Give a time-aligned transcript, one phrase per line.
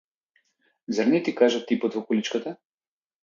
[0.99, 2.55] Зар не ти кажа типот во количката?